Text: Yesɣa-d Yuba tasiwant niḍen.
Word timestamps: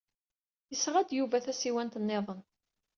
Yesɣa-d 0.71 1.09
Yuba 1.17 1.43
tasiwant 1.45 1.99
niḍen. 2.01 2.41